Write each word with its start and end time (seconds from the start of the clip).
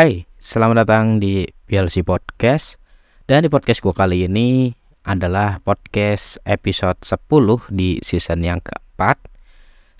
Hai, 0.00 0.24
selamat 0.40 0.88
datang 0.88 1.20
di 1.20 1.44
PLC 1.68 2.00
Podcast. 2.00 2.80
Dan 3.28 3.44
di 3.44 3.52
podcast 3.52 3.84
gue 3.84 3.92
kali 3.92 4.24
ini 4.24 4.72
adalah 5.04 5.60
podcast 5.60 6.40
episode 6.48 6.96
10 7.04 7.20
di 7.68 8.00
season 8.00 8.40
yang 8.40 8.64
keempat. 8.64 9.20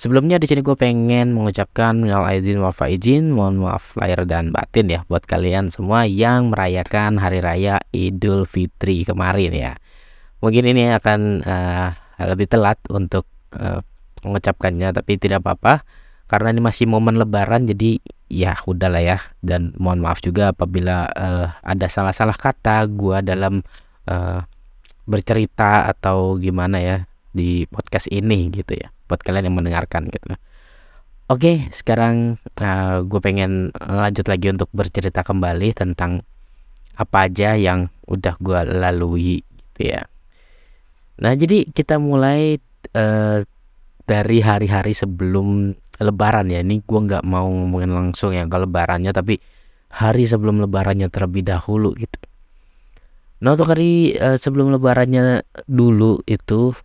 Sebelumnya 0.01 0.41
di 0.41 0.49
sini 0.49 0.65
gue 0.65 0.73
pengen 0.73 1.37
mengucapkan 1.37 2.01
minal 2.01 2.25
aidin 2.25 2.65
wal 2.65 2.73
faizin, 2.73 3.37
mohon 3.37 3.61
maaf 3.61 3.93
lahir 4.01 4.25
dan 4.25 4.57
batin 4.57 4.89
ya 4.89 5.05
buat 5.05 5.29
kalian 5.29 5.69
semua 5.69 6.09
yang 6.09 6.49
merayakan 6.49 7.21
hari 7.21 7.45
raya 7.45 7.85
Idul 7.93 8.49
Fitri 8.49 9.05
kemarin 9.05 9.53
ya. 9.53 9.77
Mungkin 10.41 10.65
ini 10.65 10.97
akan 10.97 11.45
uh, 11.45 11.93
lebih 12.25 12.49
telat 12.49 12.81
untuk 12.89 13.29
uh, 13.53 13.85
mengucapkannya 14.25 14.97
tapi 14.97 15.21
tidak 15.21 15.45
apa-apa. 15.45 15.85
Karena 16.25 16.57
ini 16.57 16.65
masih 16.65 16.89
momen 16.89 17.21
lebaran 17.21 17.69
jadi 17.69 18.01
ya 18.31 18.55
udahlah 18.63 19.03
ya 19.03 19.19
dan 19.43 19.75
mohon 19.77 19.99
maaf 20.01 20.23
juga 20.23 20.55
apabila 20.55 21.11
uh, 21.13 21.51
ada 21.67 21.87
salah-salah 21.91 22.39
kata 22.39 22.87
gua 22.87 23.21
dalam 23.21 23.67
uh, 24.07 24.41
bercerita 25.05 25.91
atau 25.91 26.39
gimana 26.39 26.79
ya 26.79 26.97
di 27.35 27.67
podcast 27.67 28.07
ini 28.11 28.51
gitu 28.55 28.79
ya 28.79 28.95
buat 29.11 29.19
kalian 29.27 29.51
yang 29.51 29.59
mendengarkan 29.59 30.07
gitu. 30.07 30.39
Oke, 31.31 31.71
sekarang 31.71 32.43
uh, 32.59 32.67
eh, 32.67 32.97
gue 33.07 33.21
pengen 33.23 33.71
lanjut 33.79 34.27
lagi 34.27 34.51
untuk 34.51 34.67
bercerita 34.75 35.23
kembali 35.23 35.75
tentang 35.75 36.27
apa 36.99 37.31
aja 37.31 37.55
yang 37.55 37.87
udah 38.11 38.35
gue 38.43 38.61
lalui 38.67 39.47
gitu 39.47 39.95
ya. 39.95 40.11
Nah, 41.23 41.35
jadi 41.39 41.71
kita 41.71 42.03
mulai 42.03 42.59
uh, 42.99 43.47
dari 44.11 44.39
hari-hari 44.43 44.91
sebelum 44.91 45.79
lebaran 46.01 46.49
ya. 46.49 46.65
Ini 46.65 46.83
gue 46.83 47.01
nggak 47.07 47.25
mau 47.29 47.47
ngomongin 47.47 47.93
langsung 47.93 48.33
ya 48.33 48.49
ke 48.49 48.57
lebarannya 48.57 49.13
tapi 49.13 49.39
hari 49.93 50.25
sebelum 50.25 50.63
lebarannya 50.65 51.13
terlebih 51.13 51.45
dahulu 51.45 51.93
gitu. 51.95 52.19
Nah 53.41 53.57
untuk 53.57 53.73
hari 53.73 54.17
uh, 54.17 54.37
sebelum 54.37 54.73
lebarannya 54.73 55.45
dulu 55.65 56.21
itu 56.29 56.77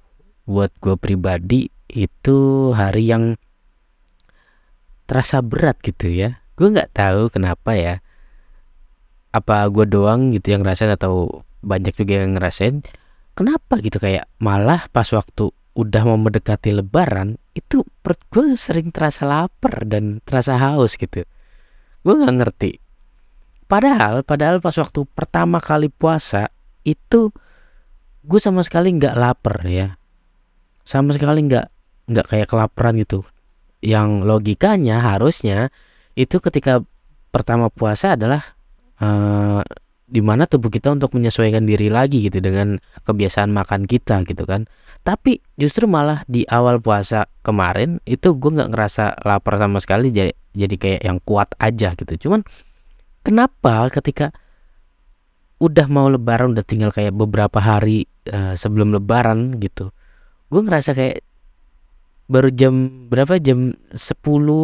buat 0.46 0.72
gue 0.80 0.96
pribadi 0.96 1.68
itu 1.92 2.70
hari 2.72 3.12
yang 3.12 3.36
terasa 5.06 5.40
berat 5.44 5.80
gitu 5.84 6.12
ya. 6.12 6.44
Gue 6.56 6.72
nggak 6.72 6.96
tahu 6.96 7.32
kenapa 7.32 7.76
ya. 7.76 7.96
Apa 9.36 9.68
gue 9.68 9.84
doang 9.84 10.32
gitu 10.32 10.56
yang 10.56 10.64
ngerasain 10.64 10.96
atau 10.96 11.44
banyak 11.60 11.92
juga 11.92 12.24
yang 12.24 12.40
ngerasain? 12.40 12.88
Kenapa 13.36 13.84
gitu? 13.84 14.00
Kayak 14.00 14.32
malah 14.40 14.88
pas 14.96 15.12
waktu 15.12 15.52
udah 15.76 16.02
mau 16.08 16.16
mendekati 16.16 16.72
lebaran 16.72 17.36
itu 17.56 17.88
perut 18.04 18.20
gue 18.30 18.60
sering 18.60 18.92
terasa 18.92 19.24
lapar 19.24 19.88
dan 19.88 20.20
terasa 20.28 20.60
haus 20.60 21.00
gitu. 21.00 21.24
Gue 22.04 22.14
nggak 22.14 22.36
ngerti. 22.44 22.72
Padahal 23.66 24.22
padahal 24.22 24.60
pas 24.60 24.76
waktu 24.76 25.08
pertama 25.16 25.58
kali 25.64 25.90
puasa 25.90 26.52
itu 26.84 27.32
gue 28.28 28.40
sama 28.44 28.62
sekali 28.62 28.92
nggak 29.00 29.16
lapar 29.16 29.64
ya. 29.66 29.96
Sama 30.84 31.16
sekali 31.16 31.48
nggak 31.48 31.66
nggak 32.12 32.28
kayak 32.28 32.48
kelaparan 32.52 33.00
gitu. 33.00 33.24
Yang 33.80 34.28
logikanya 34.28 35.00
harusnya 35.02 35.72
itu 36.14 36.44
ketika 36.44 36.84
pertama 37.32 37.72
puasa 37.72 38.20
adalah 38.20 38.44
uh, 39.00 39.64
di 40.06 40.22
mana 40.22 40.46
tubuh 40.46 40.70
kita 40.70 40.94
untuk 40.94 41.18
menyesuaikan 41.18 41.66
diri 41.66 41.90
lagi 41.90 42.30
gitu 42.30 42.38
dengan 42.38 42.78
kebiasaan 43.04 43.50
makan 43.50 43.90
kita 43.90 44.22
gitu 44.30 44.46
kan 44.46 44.70
tapi 45.06 45.38
justru 45.54 45.86
malah 45.86 46.26
di 46.26 46.50
awal 46.50 46.82
puasa 46.82 47.30
kemarin 47.46 48.02
itu 48.10 48.34
gue 48.34 48.50
nggak 48.58 48.74
ngerasa 48.74 49.22
lapar 49.22 49.62
sama 49.62 49.78
sekali 49.78 50.10
jadi 50.10 50.34
jadi 50.58 50.76
kayak 50.82 51.02
yang 51.06 51.22
kuat 51.22 51.54
aja 51.62 51.94
gitu. 51.94 52.26
Cuman 52.26 52.42
kenapa 53.22 53.86
ketika 53.94 54.34
udah 55.62 55.86
mau 55.94 56.10
lebaran 56.10 56.58
udah 56.58 56.66
tinggal 56.66 56.90
kayak 56.90 57.14
beberapa 57.14 57.62
hari 57.62 58.10
uh, 58.34 58.58
sebelum 58.58 58.92
lebaran 58.92 59.62
gitu 59.62 59.94
gue 60.50 60.62
ngerasa 60.62 60.98
kayak 60.98 61.22
baru 62.26 62.50
jam 62.50 62.74
berapa? 63.06 63.38
Jam 63.38 63.78
10 63.94 64.02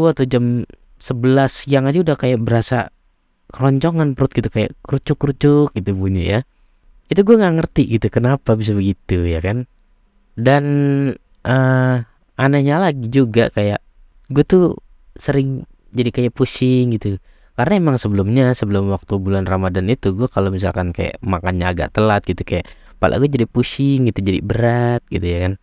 atau 0.09 0.25
jam 0.25 0.65
11 0.97 1.05
siang 1.49 1.85
aja 1.85 2.01
udah 2.01 2.17
kayak 2.17 2.41
berasa 2.41 2.89
keroncongan 3.53 4.17
perut 4.17 4.31
gitu 4.33 4.49
kayak 4.49 4.73
kerucuk-kerucuk 4.81 5.75
gitu 5.77 5.91
bunyi 5.93 6.23
ya 6.37 6.39
itu 7.11 7.21
gue 7.27 7.35
nggak 7.35 7.55
ngerti 7.59 7.83
gitu 7.99 8.07
kenapa 8.07 8.55
bisa 8.55 8.71
begitu 8.71 9.27
ya 9.27 9.43
kan 9.43 9.67
dan 10.35 10.63
uh, 11.45 11.95
anehnya 12.39 12.81
lagi 12.81 13.07
juga 13.11 13.51
kayak 13.51 13.81
gue 14.31 14.43
tuh 14.47 14.79
sering 15.15 15.67
jadi 15.91 16.09
kayak 16.09 16.33
pusing 16.33 16.95
gitu. 16.95 17.19
Karena 17.53 17.77
emang 17.77 17.97
sebelumnya 17.99 18.55
sebelum 18.55 18.89
waktu 18.89 19.19
bulan 19.19 19.45
Ramadan 19.45 19.91
itu 19.91 20.15
gue 20.15 20.25
kalau 20.31 20.49
misalkan 20.49 20.95
kayak 20.95 21.19
makannya 21.21 21.67
agak 21.67 21.93
telat 21.93 22.23
gitu 22.25 22.41
kayak 22.47 22.65
kepala 22.97 23.19
gue 23.19 23.29
jadi 23.29 23.45
pusing 23.45 24.07
gitu 24.09 24.19
jadi 24.23 24.39
berat 24.41 25.03
gitu 25.11 25.25
ya 25.27 25.39
kan. 25.49 25.53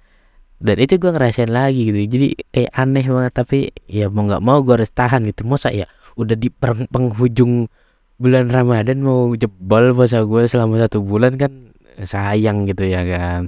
Dan 0.59 0.77
itu 0.83 0.99
gue 0.99 1.11
ngerasain 1.11 1.51
lagi 1.51 1.89
gitu. 1.91 1.99
Jadi 2.07 2.27
kayak 2.51 2.73
aneh 2.77 3.07
banget. 3.09 3.33
Tapi 3.35 3.59
ya 3.89 4.07
mau 4.13 4.27
nggak 4.29 4.43
mau 4.45 4.59
gue 4.63 4.75
harus 4.79 4.93
tahan 4.93 5.25
gitu. 5.27 5.49
Masa 5.49 5.73
ya 5.73 5.89
udah 6.19 6.35
di 6.35 6.51
penghujung 6.91 7.71
bulan 8.19 8.51
Ramadan 8.51 8.99
mau 9.01 9.31
jebol 9.39 9.95
puasa 9.95 10.27
gue 10.27 10.51
selama 10.51 10.83
satu 10.83 10.99
bulan 11.07 11.39
kan 11.39 11.71
sayang 12.03 12.67
gitu 12.67 12.87
ya 12.91 13.07
kan 13.07 13.47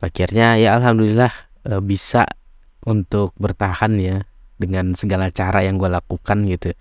akhirnya 0.00 0.56
ya 0.56 0.76
alhamdulillah 0.80 1.32
e, 1.68 1.78
bisa 1.84 2.24
untuk 2.88 3.36
bertahan 3.36 4.00
ya 4.00 4.16
dengan 4.56 4.96
segala 4.96 5.28
cara 5.28 5.64
yang 5.64 5.76
gue 5.76 5.88
lakukan 5.88 6.48
gitu. 6.48 6.72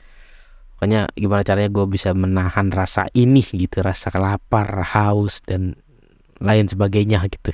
Pokoknya 0.75 1.11
gimana 1.11 1.43
caranya 1.43 1.69
gue 1.71 1.85
bisa 1.91 2.15
menahan 2.15 2.71
rasa 2.71 3.11
ini 3.11 3.43
gitu 3.43 3.83
rasa 3.83 4.15
lapar 4.15 4.83
haus 4.95 5.43
dan 5.43 5.75
lain 6.39 6.71
sebagainya 6.71 7.19
gitu. 7.27 7.51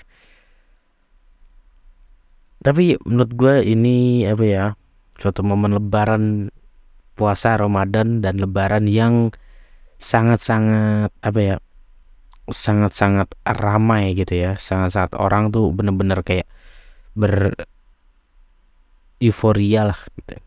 Tapi 2.61 2.97
menurut 3.05 3.31
gue 3.33 3.55
ini 3.65 4.25
apa 4.29 4.45
ya 4.45 4.65
suatu 5.17 5.41
momen 5.41 5.73
lebaran 5.73 6.53
puasa 7.15 7.55
Ramadan 7.55 8.19
dan 8.19 8.37
Lebaran 8.37 8.85
yang 8.85 9.31
sangat-sangat 9.97 11.09
apa 11.23 11.39
ya 11.39 11.55
sangat-sangat 12.49 13.31
ramai 13.45 14.13
gitu 14.17 14.33
ya. 14.35 14.57
Sangat-sangat 14.57 15.17
orang 15.17 15.49
tuh 15.49 15.71
bener-bener 15.73 16.21
kayak 16.21 16.47
ber 17.17 17.55
euforia 19.21 19.91
lah 19.93 19.99
gitu. 20.19 20.37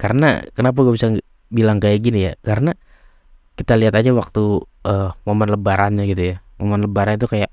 Karena 0.00 0.40
kenapa 0.56 0.80
gue 0.84 0.94
bisa 0.96 1.12
bilang 1.52 1.78
kayak 1.78 2.00
gini 2.00 2.30
ya? 2.30 2.32
Karena 2.40 2.72
kita 3.54 3.76
lihat 3.76 3.92
aja 3.96 4.10
waktu 4.16 4.64
uh, 4.88 5.12
momen 5.28 5.48
lebarannya 5.52 6.08
gitu 6.08 6.34
ya. 6.34 6.36
Momen 6.56 6.88
lebaran 6.88 7.20
itu 7.20 7.28
kayak 7.28 7.52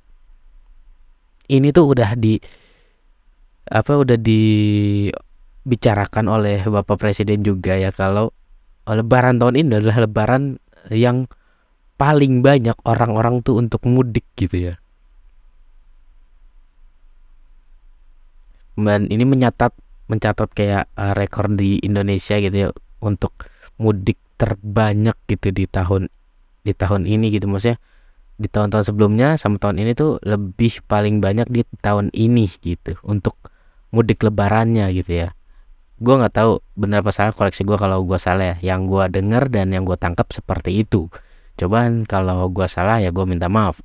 ini 1.47 1.71
tuh 1.71 1.95
udah 1.95 2.15
di 2.15 2.39
apa 3.67 3.99
udah 3.99 4.15
di 4.15 4.43
dibicarakan 5.67 6.31
oleh 6.31 6.63
Bapak 6.63 6.95
Presiden 6.95 7.43
juga 7.43 7.75
ya. 7.75 7.91
Kalau 7.91 8.31
lebaran 8.87 9.35
tahun 9.35 9.59
ini 9.59 9.83
adalah 9.83 10.07
lebaran 10.07 10.63
yang 10.87 11.27
paling 11.97 12.45
banyak 12.45 12.77
orang-orang 12.85 13.41
tuh 13.41 13.57
untuk 13.57 13.83
mudik 13.89 14.23
gitu 14.37 14.71
ya. 14.71 14.75
Dan 18.77 19.09
ini 19.09 19.25
mencatat 19.25 19.73
mencatat 20.07 20.49
kayak 20.53 20.85
uh, 20.93 21.17
rekor 21.17 21.49
di 21.51 21.81
Indonesia 21.81 22.37
gitu 22.37 22.55
ya 22.55 22.69
untuk 23.01 23.33
mudik 23.81 24.21
terbanyak 24.37 25.17
gitu 25.25 25.49
di 25.49 25.65
tahun 25.65 26.13
di 26.61 26.73
tahun 26.77 27.09
ini 27.09 27.33
gitu. 27.33 27.49
Maksudnya 27.49 27.81
di 28.37 28.45
tahun-tahun 28.45 28.93
sebelumnya 28.93 29.33
sama 29.41 29.57
tahun 29.57 29.81
ini 29.81 29.97
tuh 29.97 30.21
lebih 30.21 30.85
paling 30.85 31.17
banyak 31.17 31.49
di 31.49 31.65
tahun 31.81 32.13
ini 32.13 32.45
gitu 32.61 32.93
untuk 33.01 33.33
mudik 33.89 34.21
lebarannya 34.21 34.93
gitu 34.93 35.25
ya. 35.25 35.29
Gue 35.97 36.13
nggak 36.13 36.37
tahu 36.37 36.61
benar 36.77 37.01
apa 37.01 37.09
salah 37.09 37.33
koreksi 37.33 37.65
gue 37.65 37.73
kalau 37.73 38.05
gue 38.05 38.21
salah 38.21 38.53
ya. 38.53 38.77
Yang 38.77 38.81
gue 38.93 39.03
dengar 39.17 39.49
dan 39.49 39.73
yang 39.73 39.81
gue 39.89 39.97
tangkap 39.97 40.29
seperti 40.29 40.85
itu 40.85 41.09
cobaan 41.57 42.05
kalau 42.05 42.47
gue 42.53 42.67
salah 42.69 43.01
ya 43.01 43.09
gue 43.09 43.25
minta 43.25 43.49
maaf. 43.49 43.81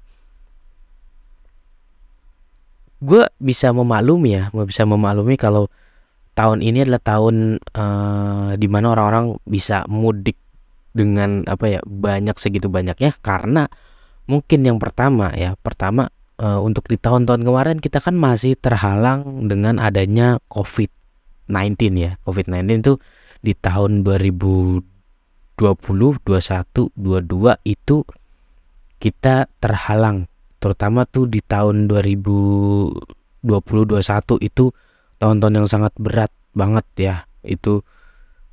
Gue 3.02 3.26
bisa 3.42 3.74
memaklumi 3.74 4.30
ya 4.36 4.44
gue 4.54 4.64
bisa 4.68 4.86
memaklumi 4.86 5.34
kalau 5.40 5.66
tahun 6.38 6.62
ini 6.62 6.86
adalah 6.86 7.02
tahun 7.02 7.58
uh, 7.74 7.80
eh, 7.80 8.50
di 8.56 8.68
mana 8.70 8.94
orang-orang 8.94 9.40
bisa 9.48 9.84
mudik 9.90 10.38
dengan 10.92 11.42
apa 11.48 11.66
ya 11.66 11.80
banyak 11.82 12.36
segitu 12.36 12.68
banyaknya 12.68 13.16
karena 13.24 13.64
mungkin 14.28 14.60
yang 14.62 14.76
pertama 14.76 15.32
ya 15.32 15.56
pertama 15.56 16.12
uh, 16.36 16.60
untuk 16.60 16.86
di 16.86 17.00
tahun-tahun 17.00 17.42
kemarin 17.42 17.76
kita 17.80 17.98
kan 17.98 18.14
masih 18.14 18.54
terhalang 18.60 19.48
dengan 19.48 19.80
adanya 19.80 20.38
covid 20.52 20.92
19 21.52 21.98
ya. 21.98 22.16
COVID-19 22.22 22.80
itu 22.80 22.94
di 23.42 23.52
tahun 23.52 24.06
2020 24.06 24.91
21 25.62 26.90
22 26.98 27.54
itu 27.62 28.02
kita 28.98 29.46
terhalang. 29.62 30.26
Terutama 30.58 31.06
tuh 31.06 31.30
di 31.30 31.38
tahun 31.38 31.86
2020 31.86 32.98
21 33.46 34.42
itu 34.42 34.74
tahun-tahun 35.22 35.54
yang 35.54 35.68
sangat 35.70 35.94
berat 35.98 36.34
banget 36.54 36.86
ya. 36.98 37.14
Itu 37.46 37.86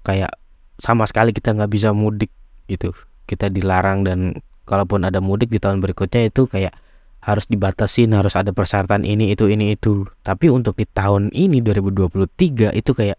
kayak 0.05 0.37
sama 0.77 1.09
sekali 1.09 1.33
kita 1.33 1.57
nggak 1.57 1.71
bisa 1.73 1.89
mudik 1.93 2.29
gitu. 2.69 2.93
Kita 3.25 3.49
dilarang 3.49 4.05
dan 4.05 4.37
kalaupun 4.69 5.05
ada 5.05 5.17
mudik 5.21 5.49
di 5.49 5.57
tahun 5.57 5.81
berikutnya 5.81 6.29
itu 6.29 6.45
kayak 6.45 6.77
harus 7.19 7.51
dibatasin 7.51 8.15
harus 8.15 8.33
ada 8.39 8.55
persyaratan 8.55 9.05
ini 9.05 9.33
itu 9.33 9.49
ini 9.49 9.73
itu. 9.77 10.05
Tapi 10.25 10.49
untuk 10.49 10.77
di 10.77 10.85
tahun 10.85 11.33
ini 11.33 11.61
2023 11.61 12.73
itu 12.73 12.91
kayak 12.93 13.17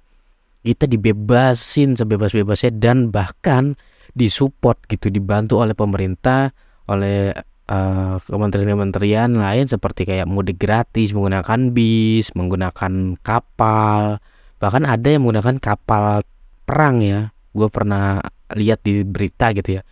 kita 0.61 0.85
dibebasin 0.85 1.97
sebebas-bebasnya 1.97 2.77
dan 2.77 3.09
bahkan 3.09 3.77
disupport 4.13 4.77
gitu 4.91 5.09
dibantu 5.09 5.63
oleh 5.63 5.73
pemerintah 5.73 6.53
oleh 6.91 7.33
uh, 7.71 8.17
kementerian-kementerian 8.19 9.31
lain 9.39 9.65
seperti 9.71 10.05
kayak 10.05 10.27
mudik 10.27 10.59
gratis 10.59 11.15
menggunakan 11.15 11.71
bis 11.71 12.35
menggunakan 12.35 13.17
kapal. 13.23 14.19
Bahkan 14.61 14.85
ada 14.85 15.09
yang 15.09 15.25
menggunakan 15.25 15.57
kapal 15.63 16.21
perang 16.67 17.01
ya. 17.01 17.31
Gue 17.55 17.71
pernah 17.71 18.21
lihat 18.53 18.83
di 18.85 19.07
berita 19.07 19.55
gitu 19.55 19.81
ya. 19.81 19.83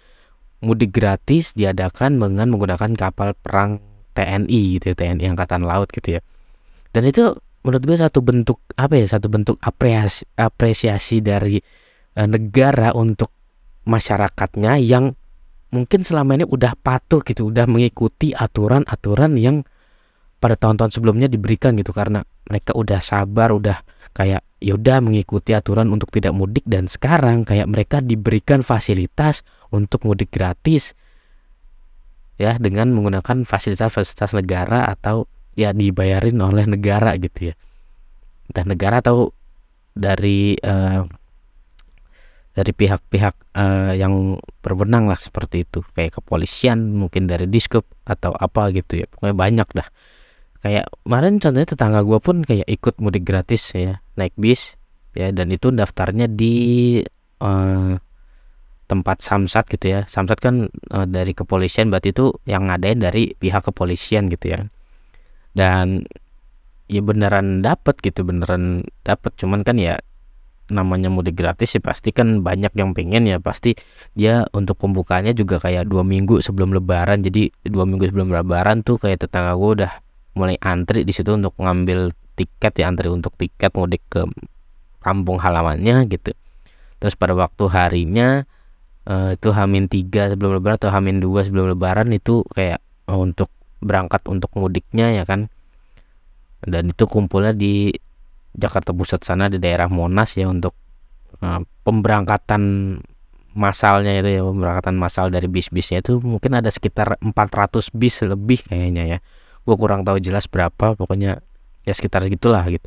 Mudik 0.58 0.90
gratis 0.90 1.54
diadakan 1.54 2.18
dengan 2.18 2.50
menggunakan 2.50 2.92
kapal 2.98 3.38
perang 3.38 3.78
TNI 4.18 4.60
gitu 4.76 4.90
ya, 4.90 4.94
TNI 4.98 5.24
Angkatan 5.30 5.62
Laut 5.62 5.88
gitu 5.94 6.18
ya. 6.18 6.20
Dan 6.90 7.06
itu 7.06 7.38
menurut 7.66 7.82
gue 7.84 7.96
satu 7.98 8.22
bentuk 8.22 8.62
apa 8.78 8.94
ya 8.96 9.06
satu 9.18 9.26
bentuk 9.26 9.56
apresiasi 9.60 10.24
apresiasi 10.38 11.18
dari 11.18 11.58
uh, 12.14 12.28
negara 12.28 12.94
untuk 12.94 13.34
masyarakatnya 13.88 14.78
yang 14.78 15.16
mungkin 15.68 16.00
selama 16.00 16.40
ini 16.40 16.44
udah 16.48 16.76
patuh 16.80 17.20
gitu 17.24 17.52
udah 17.52 17.68
mengikuti 17.68 18.32
aturan-aturan 18.32 19.36
yang 19.36 19.64
pada 20.38 20.54
tahun-tahun 20.54 20.94
sebelumnya 20.94 21.26
diberikan 21.26 21.74
gitu. 21.76 21.90
Karena 21.90 22.22
mereka 22.46 22.72
udah 22.74 23.02
sabar 23.02 23.52
udah 23.52 23.82
kayak 24.14 24.42
ya 24.58 24.74
udah 24.74 24.98
mengikuti 25.02 25.52
aturan 25.52 25.90
untuk 25.90 26.10
tidak 26.14 26.32
mudik. 26.34 26.64
Dan 26.64 26.86
sekarang 26.86 27.42
kayak 27.44 27.68
mereka 27.68 27.98
diberikan 28.00 28.62
fasilitas 28.62 29.42
untuk 29.74 30.06
mudik 30.06 30.32
gratis 30.32 30.94
ya 32.38 32.54
dengan 32.56 32.94
menggunakan 32.94 33.42
fasilitas-fasilitas 33.42 34.30
negara 34.38 34.86
atau 34.86 35.26
ya 35.58 35.74
dibayarin 35.74 36.38
oleh 36.38 36.70
negara 36.70 37.18
gitu 37.18 37.50
ya. 37.50 37.54
Entah 38.46 38.62
negara 38.62 39.02
atau 39.02 39.34
dari 39.98 40.54
uh, 40.62 41.02
dari 42.54 42.72
pihak-pihak 42.74 43.34
uh, 43.58 43.92
yang 43.98 44.38
berwenang 44.62 45.10
lah 45.10 45.18
seperti 45.18 45.66
itu. 45.66 45.82
Kayak 45.98 46.22
kepolisian 46.22 46.94
mungkin 46.94 47.26
dari 47.26 47.50
diskup 47.50 47.90
atau 48.06 48.30
apa 48.38 48.70
gitu 48.70 49.02
ya. 49.02 49.10
Pokoknya 49.10 49.34
banyak 49.34 49.68
dah. 49.74 49.88
Kayak 50.62 50.86
kemarin 51.02 51.42
contohnya 51.42 51.68
tetangga 51.74 52.00
gue 52.06 52.18
pun 52.22 52.36
kayak 52.46 52.66
ikut 52.66 52.98
mudik 52.98 53.22
gratis 53.22 53.74
ya 53.78 54.02
naik 54.18 54.34
bis 54.34 54.74
ya 55.14 55.30
dan 55.30 55.54
itu 55.54 55.70
daftarnya 55.70 56.26
di 56.26 56.98
uh, 57.42 57.94
tempat 58.86 59.22
samsat 59.22 59.70
gitu 59.74 59.86
ya. 59.90 60.00
Samsat 60.06 60.38
kan 60.38 60.70
uh, 60.94 61.06
dari 61.06 61.34
kepolisian 61.34 61.90
berarti 61.90 62.14
itu 62.14 62.34
yang 62.46 62.70
ngadain 62.70 63.02
dari 63.02 63.34
pihak 63.38 63.70
kepolisian 63.70 64.30
gitu 64.30 64.54
ya 64.54 64.66
dan 65.58 66.06
ya 66.86 67.02
beneran 67.02 67.66
dapat 67.66 67.98
gitu 67.98 68.22
beneran 68.22 68.86
dapat 69.02 69.34
cuman 69.34 69.66
kan 69.66 69.76
ya 69.76 69.98
namanya 70.68 71.08
mudik 71.08 71.36
gratis 71.36 71.76
sih 71.76 71.82
pasti 71.82 72.12
kan 72.12 72.44
banyak 72.44 72.72
yang 72.76 72.92
pengen 72.92 73.24
ya. 73.24 73.40
Pasti 73.40 73.74
dia 74.12 74.44
untuk 74.52 74.76
pembukaannya 74.78 75.32
juga 75.32 75.58
kayak 75.58 75.88
dua 75.88 76.04
minggu 76.04 76.44
sebelum 76.44 76.76
lebaran. 76.76 77.24
Jadi 77.24 77.50
dua 77.64 77.88
minggu 77.88 78.08
sebelum 78.08 78.30
lebaran 78.30 78.84
tuh 78.84 79.00
kayak 79.00 79.26
tetangga 79.26 79.56
gue 79.56 79.70
udah 79.82 79.92
mulai 80.36 80.60
antri 80.62 81.02
di 81.02 81.10
situ 81.10 81.34
untuk 81.34 81.56
ngambil 81.58 82.14
tiket 82.38 82.72
ya 82.78 82.86
antri 82.86 83.10
untuk 83.10 83.34
tiket 83.34 83.74
mudik 83.74 84.04
ke 84.06 84.22
kampung 85.02 85.40
halamannya 85.40 86.06
gitu. 86.12 86.36
Terus 87.00 87.14
pada 87.16 87.34
waktu 87.34 87.64
harinya 87.72 88.44
uh, 89.08 89.34
itu 89.34 89.48
hamin 89.50 89.88
tiga 89.88 90.30
sebelum 90.30 90.60
lebaran 90.60 90.76
atau 90.78 90.92
hamin 90.92 91.18
dua 91.18 91.42
sebelum 91.42 91.72
lebaran 91.74 92.12
itu 92.12 92.44
kayak 92.52 92.84
uh, 93.08 93.18
untuk 93.18 93.50
berangkat 93.78 94.26
untuk 94.26 94.50
mudiknya 94.58 95.14
ya 95.14 95.24
kan? 95.26 95.50
Dan 96.62 96.90
itu 96.90 97.06
kumpulnya 97.06 97.54
di 97.54 97.94
Jakarta 98.58 98.90
Pusat 98.90 99.20
sana 99.22 99.46
di 99.46 99.62
daerah 99.62 99.86
Monas 99.86 100.34
ya 100.34 100.50
untuk 100.50 100.74
uh, 101.38 101.62
pemberangkatan 101.86 102.62
masalnya 103.54 104.18
itu 104.18 104.38
ya 104.38 104.42
pemberangkatan 104.42 104.94
masal 104.98 105.30
dari 105.34 105.50
bis-bisnya 105.50 105.98
itu 106.02 106.22
mungkin 106.22 106.58
ada 106.58 106.70
sekitar 106.70 107.18
400 107.22 107.94
bis 107.94 108.22
lebih 108.26 108.66
kayaknya 108.66 109.04
ya. 109.06 109.18
Gue 109.62 109.76
kurang 109.78 110.02
tahu 110.02 110.18
jelas 110.18 110.50
berapa 110.50 110.98
pokoknya 110.98 111.38
ya 111.86 111.92
sekitar 111.94 112.26
gitulah 112.26 112.66
gitu. 112.66 112.86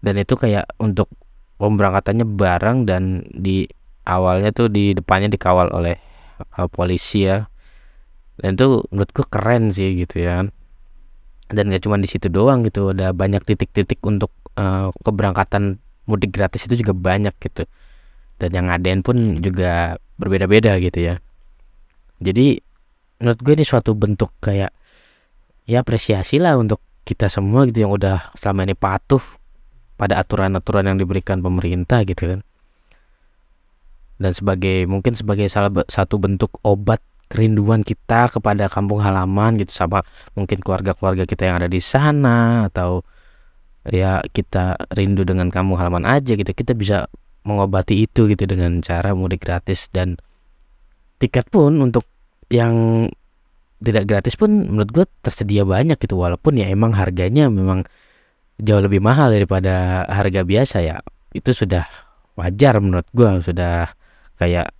Dan 0.00 0.16
itu 0.16 0.32
kayak 0.38 0.64
untuk 0.80 1.12
pemberangkatannya 1.60 2.24
bareng 2.24 2.88
dan 2.88 3.28
di 3.28 3.68
awalnya 4.08 4.48
tuh 4.54 4.72
di 4.72 4.96
depannya 4.96 5.28
dikawal 5.28 5.68
oleh 5.76 6.00
uh, 6.56 6.68
polisi 6.72 7.28
ya 7.28 7.49
dan 8.40 8.56
itu 8.56 8.84
menurut 8.88 9.10
gue 9.12 9.26
keren 9.28 9.68
sih 9.68 10.00
gitu 10.00 10.24
ya 10.24 10.48
dan 11.50 11.64
gak 11.74 11.82
cuma 11.82 11.98
di 11.98 12.06
situ 12.06 12.30
doang 12.30 12.62
gitu 12.62 12.94
ada 12.94 13.10
banyak 13.10 13.42
titik-titik 13.42 13.98
untuk 14.06 14.30
uh, 14.54 14.94
keberangkatan 15.02 15.82
mudik 16.06 16.30
gratis 16.30 16.70
itu 16.70 16.86
juga 16.86 16.94
banyak 16.94 17.34
gitu. 17.42 17.66
Dan 18.40 18.50
yang 18.54 18.66
ngadain 18.70 19.02
pun 19.02 19.42
juga 19.42 19.98
berbeda-beda 20.16 20.78
gitu 20.78 20.98
ya. 21.10 21.14
Jadi 22.22 22.62
menurut 23.20 23.38
gue 23.42 23.52
ini 23.58 23.66
suatu 23.66 23.92
bentuk 23.98 24.30
kayak 24.40 24.72
ya 25.66 25.82
apresiasi 25.82 26.38
lah 26.40 26.56
untuk 26.56 26.80
kita 27.04 27.26
semua 27.26 27.66
gitu 27.66 27.84
yang 27.84 27.92
udah 27.92 28.30
selama 28.38 28.70
ini 28.70 28.78
patuh 28.78 29.20
pada 29.98 30.22
aturan-aturan 30.22 30.86
yang 30.86 30.96
diberikan 31.02 31.42
pemerintah 31.42 32.06
gitu 32.06 32.30
kan. 32.30 32.40
Dan 34.20 34.32
sebagai 34.36 34.86
mungkin 34.86 35.18
sebagai 35.18 35.50
salah 35.50 35.72
satu 35.90 36.20
bentuk 36.20 36.60
obat 36.62 37.02
kerinduan 37.30 37.86
kita 37.86 38.26
kepada 38.26 38.66
kampung 38.66 38.98
halaman 38.98 39.54
gitu 39.54 39.70
sama 39.70 40.02
mungkin 40.34 40.58
keluarga-keluarga 40.58 41.30
kita 41.30 41.46
yang 41.46 41.62
ada 41.62 41.70
di 41.70 41.78
sana 41.78 42.66
atau 42.66 43.06
ya 43.86 44.18
kita 44.34 44.74
rindu 44.98 45.22
dengan 45.22 45.48
kampung 45.48 45.78
halaman 45.78 46.02
aja 46.04 46.34
gitu. 46.34 46.50
Kita 46.50 46.74
bisa 46.74 47.06
mengobati 47.46 48.02
itu 48.02 48.26
gitu 48.26 48.44
dengan 48.50 48.82
cara 48.82 49.14
mudik 49.14 49.46
gratis 49.46 49.88
dan 49.94 50.18
tiket 51.22 51.46
pun 51.48 51.78
untuk 51.78 52.04
yang 52.50 53.06
tidak 53.80 54.04
gratis 54.10 54.34
pun 54.36 54.66
menurut 54.66 54.90
gue 54.92 55.06
tersedia 55.24 55.64
banyak 55.64 55.96
gitu 55.96 56.18
walaupun 56.18 56.60
ya 56.60 56.68
emang 56.68 56.92
harganya 56.92 57.48
memang 57.48 57.88
jauh 58.60 58.82
lebih 58.84 59.00
mahal 59.00 59.32
daripada 59.32 60.04
harga 60.10 60.42
biasa 60.42 60.82
ya. 60.82 60.98
Itu 61.30 61.54
sudah 61.54 61.86
wajar 62.34 62.82
menurut 62.82 63.06
gue 63.14 63.30
sudah 63.40 63.94
kayak 64.36 64.74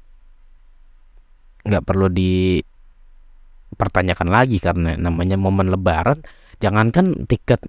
nggak 1.65 1.85
perlu 1.85 2.09
dipertanyakan 2.09 4.29
lagi 4.33 4.59
karena 4.61 4.97
namanya 4.97 5.37
momen 5.37 5.69
lebaran 5.69 6.25
jangankan 6.61 7.25
tiket 7.27 7.65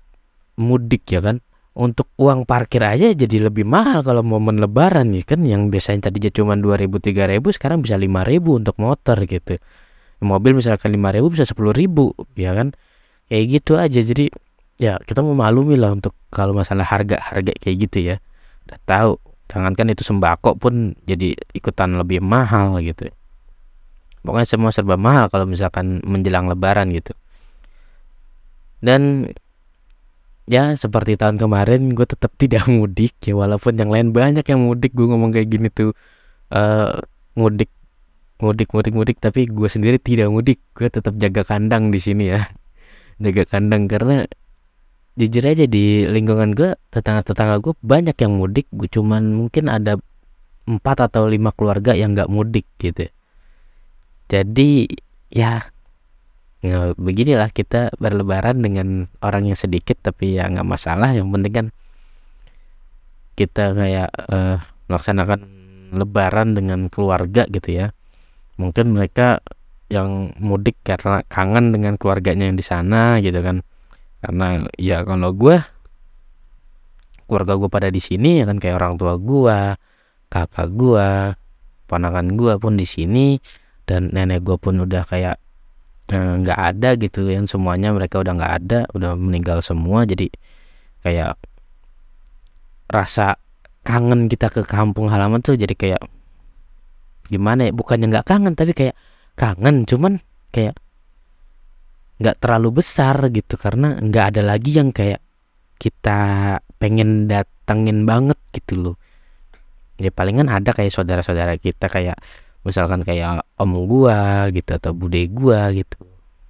mudik 0.59 1.07
ya 1.09 1.23
kan? 1.23 1.39
Untuk 1.71 2.11
uang 2.19 2.43
parkir 2.43 2.83
aja 2.83 3.15
jadi 3.15 3.47
lebih 3.47 3.63
mahal 3.63 4.03
kalau 4.03 4.27
momen 4.27 4.59
lebaran 4.59 5.15
ya 5.15 5.23
kan? 5.23 5.47
Yang 5.47 5.71
biasanya 5.71 6.11
tadinya 6.11 6.31
cuma 6.35 6.53
2000 6.59 6.99
3000 6.99 7.55
sekarang 7.55 7.79
bisa 7.79 7.95
5000 7.95 8.59
untuk 8.59 8.75
motor 8.75 9.17
gitu. 9.23 9.55
Mobil 10.21 10.53
misalkan 10.53 10.93
lima 10.93 11.09
ribu 11.09 11.33
bisa 11.33 11.47
sepuluh 11.47 11.73
ribu 11.73 12.13
ya 12.37 12.53
kan? 12.53 12.75
Kayak 13.31 13.45
gitu 13.57 13.79
aja. 13.79 13.99
Jadi 14.03 14.29
ya 14.77 14.99
kita 15.01 15.23
memaklumi 15.23 15.79
lah 15.79 15.95
untuk 15.95 16.13
kalau 16.29 16.53
masalah 16.53 16.85
harga 16.85 17.17
harga 17.23 17.55
kayak 17.57 17.75
gitu 17.89 18.13
ya. 18.13 18.15
Udah 18.67 18.79
tahu 18.85 19.11
jangankan 19.47 19.87
itu 19.91 20.03
sembako 20.03 20.59
pun 20.59 20.95
jadi 21.07 21.35
ikutan 21.55 21.95
lebih 21.99 22.23
mahal 22.23 22.79
gitu 22.79 23.11
pokoknya 24.21 24.47
semua 24.47 24.71
serba 24.73 24.95
mahal 24.97 25.27
kalau 25.29 25.45
misalkan 25.49 26.01
menjelang 26.05 26.45
lebaran 26.49 26.89
gitu. 26.93 27.13
Dan 28.81 29.29
ya 30.49 30.73
seperti 30.73 31.15
tahun 31.17 31.37
kemarin 31.37 31.93
gue 31.93 32.05
tetap 32.05 32.33
tidak 32.37 32.65
mudik 32.73 33.13
ya 33.23 33.37
walaupun 33.37 33.77
yang 33.77 33.89
lain 33.93 34.09
banyak 34.13 34.45
yang 34.45 34.61
mudik 34.61 34.91
gue 34.93 35.05
ngomong 35.05 35.31
kayak 35.31 35.47
gini 35.49 35.69
tuh 35.69 35.93
uh, 36.51 36.97
mudik 37.37 37.69
mudik 38.41 38.73
mudik 38.73 38.93
mudik 38.97 39.17
tapi 39.21 39.45
gue 39.45 39.69
sendiri 39.69 39.97
tidak 40.01 40.29
mudik. 40.33 40.59
Gue 40.73 40.89
tetap 40.89 41.13
jaga 41.17 41.45
kandang 41.45 41.93
di 41.93 41.99
sini 42.01 42.33
ya 42.33 42.41
jaga 43.23 43.43
kandang. 43.45 43.85
Karena 43.89 44.25
jujur 45.17 45.43
aja 45.45 45.65
di 45.69 46.09
lingkungan 46.09 46.57
gue 46.57 46.73
tetangga 46.89 47.21
tetangga 47.25 47.61
gue 47.61 47.73
banyak 47.81 48.17
yang 48.17 48.33
mudik. 48.37 48.65
Gue 48.73 48.89
cuman 48.89 49.33
mungkin 49.33 49.69
ada 49.69 50.01
empat 50.65 51.09
atau 51.09 51.25
lima 51.25 51.49
keluarga 51.53 51.97
yang 51.97 52.13
nggak 52.13 52.29
mudik 52.29 52.69
gitu 52.77 53.09
jadi 54.31 54.87
ya 55.27 55.67
nggak 56.63 56.95
beginilah 56.95 57.51
kita 57.51 57.91
berlebaran 57.99 58.63
dengan 58.63 59.11
orang 59.19 59.51
yang 59.51 59.59
sedikit 59.59 59.99
tapi 59.99 60.39
ya 60.39 60.47
nggak 60.47 60.63
masalah. 60.63 61.11
Yang 61.11 61.27
penting 61.35 61.53
kan 61.53 61.67
kita 63.35 63.75
kayak 63.75 64.09
uh, 64.31 64.63
melaksanakan 64.87 65.43
lebaran 65.91 66.55
dengan 66.55 66.87
keluarga 66.87 67.43
gitu 67.51 67.75
ya. 67.75 67.91
Mungkin 68.55 68.95
mereka 68.95 69.43
yang 69.91 70.31
mudik 70.39 70.79
karena 70.87 71.27
kangen 71.27 71.75
dengan 71.75 71.99
keluarganya 71.99 72.47
yang 72.47 72.55
di 72.55 72.63
sana 72.63 73.19
gitu 73.19 73.43
kan. 73.43 73.67
Karena 74.23 74.63
ya 74.79 75.03
kalau 75.03 75.35
gue 75.35 75.59
keluarga 77.27 77.59
gue 77.59 77.67
pada 77.67 77.89
di 77.91 77.99
sini 77.99 78.39
ya 78.39 78.47
kan 78.47 78.63
kayak 78.63 78.79
orang 78.79 78.95
tua 78.95 79.19
gue 79.19 79.75
kakak 80.31 80.67
gue 80.71 81.35
ponakan 81.91 82.39
gue 82.39 82.53
pun 82.55 82.79
di 82.79 82.87
sini 82.87 83.35
dan 83.85 84.11
nenek 84.13 84.45
gue 84.45 84.57
pun 84.57 84.77
udah 84.81 85.03
kayak 85.05 85.37
eh, 86.11 86.33
nggak 86.41 86.59
eh, 86.59 86.67
ada 86.73 86.89
gitu 86.99 87.27
yang 87.31 87.45
semuanya 87.47 87.95
mereka 87.95 88.21
udah 88.21 88.33
nggak 88.35 88.53
ada 88.63 88.79
udah 88.93 89.15
meninggal 89.17 89.59
semua. 89.63 90.03
Jadi 90.03 90.29
kayak 91.01 91.37
rasa 92.91 93.39
kangen 93.81 94.29
kita 94.29 94.51
ke 94.51 94.61
kampung 94.67 95.09
halaman 95.09 95.41
tuh 95.41 95.57
jadi 95.57 95.73
kayak 95.73 96.01
gimana 97.31 97.71
ya 97.71 97.73
bukannya 97.73 98.11
nggak 98.11 98.27
kangen 98.27 98.53
tapi 98.53 98.75
kayak 98.75 98.93
kangen 99.39 99.87
cuman 99.87 100.19
kayak 100.51 100.75
nggak 102.21 102.37
terlalu 102.37 102.83
besar 102.83 103.17
gitu. 103.33 103.57
Karena 103.57 103.97
nggak 103.97 104.25
ada 104.35 104.41
lagi 104.45 104.77
yang 104.77 104.93
kayak 104.93 105.21
kita 105.81 106.19
pengen 106.77 107.25
datengin 107.25 108.05
banget 108.05 108.37
gitu 108.53 108.77
loh. 108.77 108.95
Ya 109.97 110.13
palingan 110.13 110.49
ada 110.49 110.73
kayak 110.73 110.93
saudara-saudara 110.93 111.57
kita 111.57 111.89
kayak 111.89 112.21
misalkan 112.61 113.01
kayak 113.01 113.45
om 113.57 113.73
gua 113.85 114.49
gitu 114.53 114.71
atau 114.77 114.91
bude 114.93 115.21
gua 115.33 115.73
gitu. 115.73 115.97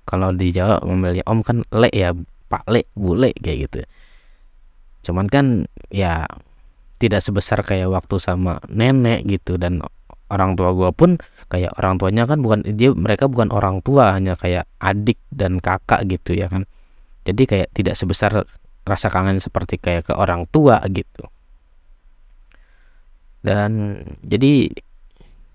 Kalau 0.04 0.36
di 0.36 0.52
Jawa 0.52 0.84
memilih 0.84 1.24
om 1.30 1.40
kan 1.46 1.64
le 1.72 1.88
ya 1.94 2.12
pak 2.52 2.68
le 2.68 2.84
bule 2.98 3.32
kayak 3.40 3.58
gitu. 3.70 3.80
Cuman 5.08 5.32
kan 5.32 5.66
ya 5.88 6.28
tidak 7.02 7.26
sebesar 7.26 7.66
kayak 7.66 7.90
waktu 7.90 8.22
sama 8.22 8.62
nenek 8.70 9.26
gitu 9.26 9.58
dan 9.58 9.82
orang 10.32 10.56
tua 10.56 10.72
gue 10.72 10.90
pun 10.96 11.20
kayak 11.52 11.76
orang 11.76 12.00
tuanya 12.00 12.24
kan 12.24 12.40
bukan 12.40 12.64
dia 12.64 12.96
mereka 12.96 13.28
bukan 13.28 13.52
orang 13.52 13.84
tua 13.84 14.16
hanya 14.16 14.40
kayak 14.40 14.70
adik 14.80 15.20
dan 15.34 15.60
kakak 15.60 16.08
gitu 16.08 16.38
ya 16.38 16.48
kan. 16.48 16.70
Jadi 17.26 17.44
kayak 17.50 17.70
tidak 17.74 17.96
sebesar 17.98 18.46
rasa 18.86 19.08
kangen 19.10 19.42
seperti 19.42 19.78
kayak 19.78 20.10
ke 20.10 20.14
orang 20.16 20.46
tua 20.50 20.82
gitu. 20.90 21.26
Dan 23.42 24.02
jadi 24.22 24.70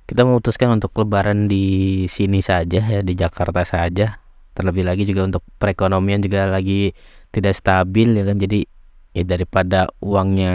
kita 0.07 0.23
memutuskan 0.23 0.79
untuk 0.79 0.95
lebaran 1.03 1.51
di 1.51 2.07
sini 2.07 2.39
saja 2.39 2.79
ya 2.79 3.01
di 3.03 3.15
Jakarta 3.19 3.67
saja. 3.67 4.23
Terlebih 4.57 4.87
lagi 4.87 5.05
juga 5.05 5.27
untuk 5.27 5.43
perekonomian 5.61 6.23
juga 6.23 6.49
lagi 6.49 6.95
tidak 7.35 7.59
stabil 7.59 8.15
ya 8.15 8.25
kan. 8.25 8.39
Jadi 8.39 8.65
ya 9.13 9.23
daripada 9.27 9.91
uangnya 9.99 10.55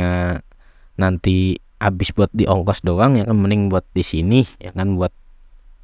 nanti 0.95 1.59
habis 1.83 2.15
buat 2.15 2.31
di 2.31 2.47
ongkos 2.47 2.85
doang 2.85 3.19
ya 3.19 3.27
kan 3.27 3.35
mending 3.35 3.67
buat 3.67 3.83
di 3.91 4.05
sini 4.05 4.45
ya 4.61 4.69
kan 4.71 4.95
buat 4.95 5.11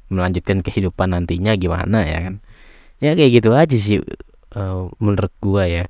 melanjutkan 0.08 0.64
kehidupan 0.64 1.12
nantinya 1.12 1.52
gimana 1.54 2.08
ya 2.08 2.18
kan. 2.24 2.34
Ya 2.98 3.14
kayak 3.14 3.30
gitu 3.44 3.54
aja 3.54 3.76
sih 3.76 4.00
uh, 4.56 4.88
menurut 4.98 5.30
gua 5.44 5.68
ya 5.68 5.84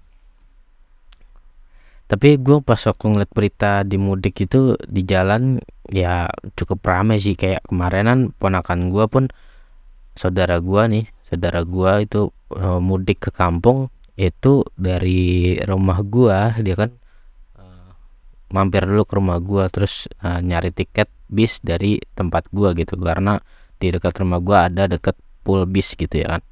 tapi 2.08 2.40
gue 2.40 2.64
pas 2.64 2.80
waktu 2.80 3.04
ngeliat 3.04 3.30
berita 3.36 3.84
di 3.84 4.00
mudik 4.00 4.48
itu 4.48 4.74
di 4.88 5.04
jalan 5.04 5.60
ya 5.92 6.28
cukup 6.56 6.84
ramai 6.84 7.20
sih. 7.20 7.36
Kayak 7.36 7.64
kemarinan 7.68 8.32
ponakan 8.36 8.92
gua 8.92 9.08
pun 9.08 9.28
saudara 10.16 10.60
gua 10.60 10.88
nih 10.88 11.08
saudara 11.24 11.64
gua 11.64 12.00
itu 12.04 12.32
uh, 12.56 12.80
mudik 12.80 13.28
ke 13.28 13.30
kampung 13.32 13.92
itu 14.18 14.66
dari 14.74 15.56
rumah 15.62 16.02
gua 16.02 16.56
dia 16.58 16.74
kan 16.74 16.90
mampir 18.48 18.88
dulu 18.88 19.04
ke 19.04 19.14
rumah 19.20 19.38
gua 19.44 19.68
terus 19.68 20.08
uh, 20.24 20.40
nyari 20.40 20.72
tiket 20.72 21.12
bis 21.28 21.60
dari 21.60 22.00
tempat 22.16 22.48
gua 22.52 22.72
gitu. 22.72 22.96
Karena 22.96 23.40
di 23.76 23.92
dekat 23.92 24.16
rumah 24.24 24.40
gua 24.40 24.72
ada 24.72 24.88
deket 24.88 25.16
pool 25.44 25.68
bis 25.68 25.92
gitu 25.92 26.24
ya 26.24 26.38
kan. 26.38 26.42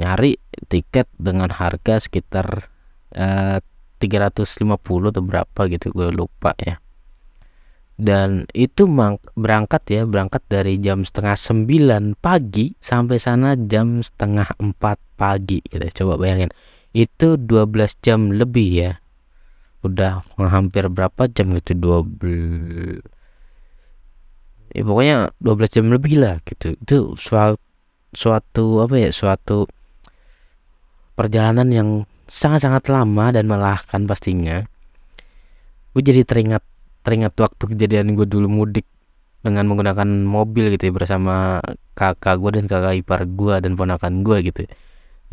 Nyari 0.00 0.40
tiket 0.72 1.12
dengan 1.20 1.52
harga 1.52 2.00
sekitar 2.00 2.72
uh, 3.12 3.60
350 4.00 5.12
atau 5.12 5.22
berapa 5.22 5.60
gitu 5.68 5.92
gue 5.92 6.08
lupa 6.08 6.56
ya. 6.56 6.80
Dan 8.00 8.48
itu 8.56 8.88
berangkat 9.36 9.82
ya 9.92 10.08
berangkat 10.08 10.40
dari 10.48 10.80
jam 10.80 11.04
setengah 11.04 11.36
sembilan 11.36 12.16
pagi 12.16 12.72
sampai 12.80 13.20
sana 13.20 13.52
jam 13.60 14.00
setengah 14.00 14.56
empat 14.56 14.96
pagi 15.20 15.60
gitu. 15.68 15.84
Coba 16.02 16.16
bayangin 16.16 16.48
itu 16.96 17.36
12 17.36 18.00
jam 18.00 18.32
lebih 18.32 18.68
ya. 18.72 18.92
Udah 19.84 20.24
hampir 20.40 20.88
berapa 20.88 21.28
jam 21.28 21.52
gitu 21.52 21.76
dua 21.76 22.00
belas 22.00 23.04
ya 24.70 24.86
pokoknya 24.86 25.34
12 25.42 25.68
jam 25.68 25.86
lebih 25.92 26.14
lah 26.24 26.40
gitu. 26.48 26.72
Itu 26.80 26.96
suatu 27.20 27.60
suatu 28.10 28.82
apa 28.82 28.98
ya 28.98 29.10
suatu 29.14 29.70
perjalanan 31.14 31.68
yang 31.70 31.88
sangat-sangat 32.30 32.86
lama 32.86 33.34
dan 33.34 33.50
melelahkan 33.50 34.06
pastinya. 34.06 34.62
Gue 35.90 36.02
jadi 36.06 36.22
teringat 36.22 36.62
teringat 37.02 37.34
waktu 37.34 37.74
kejadian 37.74 38.14
gue 38.14 38.28
dulu 38.30 38.46
mudik 38.46 38.86
dengan 39.42 39.66
menggunakan 39.66 40.06
mobil 40.06 40.70
gitu 40.76 40.88
ya 40.88 40.92
bersama 40.94 41.58
kakak 41.98 42.38
gue 42.38 42.50
dan 42.62 42.64
kakak 42.70 42.94
ipar 43.02 43.26
gue 43.26 43.54
dan 43.58 43.74
ponakan 43.74 44.22
gue 44.22 44.46
gitu. 44.46 44.70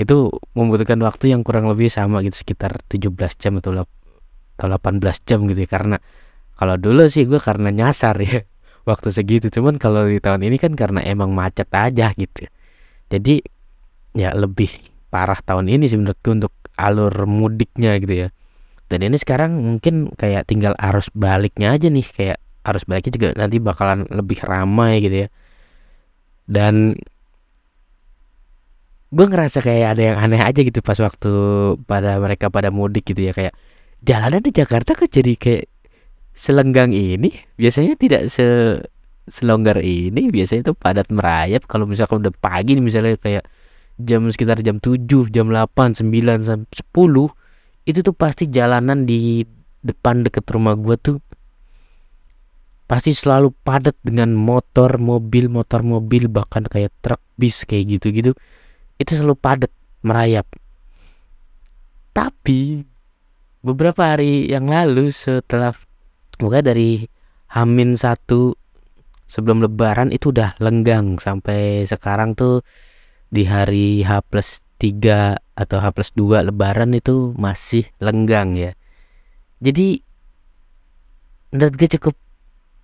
Itu 0.01 0.33
membutuhkan 0.57 0.97
waktu 1.05 1.37
yang 1.37 1.45
kurang 1.45 1.69
lebih 1.69 1.93
sama 1.93 2.25
gitu 2.25 2.41
sekitar 2.41 2.81
17 2.89 3.13
jam 3.37 3.61
atau 3.61 3.85
atau 4.57 4.65
18 4.65 5.05
jam 5.29 5.45
gitu 5.45 5.59
ya. 5.61 5.69
Karena 5.69 6.01
kalau 6.57 6.81
dulu 6.81 7.05
sih 7.05 7.29
gue 7.29 7.37
karena 7.37 7.69
nyasar 7.69 8.17
ya 8.25 8.41
waktu 8.89 9.13
segitu. 9.13 9.53
Cuman 9.53 9.77
kalau 9.77 10.09
di 10.09 10.17
tahun 10.17 10.41
ini 10.41 10.57
kan 10.57 10.73
karena 10.73 11.05
emang 11.05 11.37
macet 11.37 11.69
aja 11.69 12.09
gitu 12.17 12.49
jadi 13.07 13.39
ya 14.15 14.35
lebih 14.35 14.71
parah 15.07 15.39
tahun 15.39 15.71
ini 15.71 15.87
sih 15.87 15.95
menurutku 15.99 16.35
untuk 16.35 16.53
alur 16.77 17.13
mudiknya 17.25 17.97
gitu 17.97 18.27
ya. 18.27 18.29
Dan 18.87 19.03
ini 19.03 19.19
sekarang 19.19 19.59
mungkin 19.59 20.15
kayak 20.15 20.47
tinggal 20.47 20.71
arus 20.79 21.11
baliknya 21.11 21.75
aja 21.75 21.91
nih 21.91 22.07
kayak 22.07 22.37
arus 22.63 22.87
baliknya 22.87 23.11
juga 23.11 23.29
nanti 23.35 23.59
bakalan 23.59 24.07
lebih 24.07 24.39
ramai 24.45 25.03
gitu 25.03 25.27
ya. 25.27 25.29
Dan 26.47 26.95
gue 29.07 29.25
ngerasa 29.27 29.59
kayak 29.59 29.97
ada 29.97 30.03
yang 30.13 30.17
aneh 30.19 30.39
aja 30.39 30.59
gitu 30.63 30.79
pas 30.79 30.99
waktu 30.99 31.31
pada 31.83 32.19
mereka 32.19 32.51
pada 32.51 32.71
mudik 32.71 33.07
gitu 33.11 33.27
ya 33.27 33.31
kayak 33.31 33.55
jalanan 34.03 34.43
di 34.43 34.51
Jakarta 34.51 34.95
kok 34.95 35.11
jadi 35.11 35.35
kayak 35.35 35.65
selenggang 36.37 36.93
ini? 36.95 37.33
Biasanya 37.59 37.97
tidak 37.99 38.31
se 38.31 38.45
selonggar 39.27 39.83
ini 39.83 40.31
biasanya 40.31 40.71
itu 40.71 40.73
padat 40.77 41.11
merayap. 41.11 41.67
Kalau 41.67 41.83
misalkan 41.83 42.23
udah 42.23 42.31
pagi 42.31 42.79
nih 42.79 42.85
misalnya 42.85 43.19
kayak 43.19 43.43
jam 43.97 44.29
sekitar 44.29 44.61
jam 44.61 44.77
7 44.77 45.33
jam 45.33 45.49
8 45.49 45.97
9 45.97 46.07
sampai 46.45 46.69
10 46.69 47.89
itu 47.89 47.99
tuh 48.03 48.15
pasti 48.15 48.45
jalanan 48.49 49.07
di 49.07 49.41
depan 49.81 50.25
deket 50.25 50.45
rumah 50.53 50.77
gua 50.77 50.97
tuh 50.97 51.17
pasti 52.87 53.11
selalu 53.11 53.51
padat 53.65 53.99
dengan 53.99 54.31
motor 54.31 54.95
mobil 54.95 55.51
motor 55.51 55.83
mobil 55.83 56.31
bahkan 56.31 56.63
kayak 56.63 56.93
truk 57.03 57.19
bis 57.35 57.67
kayak 57.67 57.99
gitu 57.99 58.13
gitu 58.15 58.31
itu 58.97 59.11
selalu 59.13 59.37
padat 59.37 59.71
merayap. 60.01 60.45
Tapi 62.13 62.81
beberapa 63.61 64.15
hari 64.15 64.49
yang 64.49 64.71
lalu 64.71 65.13
setelah 65.13 65.73
bukan 66.41 66.65
dari 66.65 67.05
Hamin 67.53 67.93
satu 67.93 68.57
sebelum 69.29 69.61
Lebaran 69.61 70.09
itu 70.09 70.33
udah 70.33 70.57
lenggang 70.57 71.21
sampai 71.21 71.85
sekarang 71.85 72.33
tuh 72.33 72.65
di 73.27 73.43
hari 73.43 74.01
H 74.03 74.23
plus 74.27 74.63
3 74.79 75.35
atau 75.57 75.77
H 75.81 75.85
plus 75.91 76.09
2 76.15 76.47
Lebaran 76.51 76.93
itu 76.95 77.33
masih 77.35 77.89
lenggang 77.99 78.55
ya. 78.55 78.71
Jadi 79.59 80.01
menurut 81.51 81.73
gue 81.75 81.89
cukup 81.97 82.15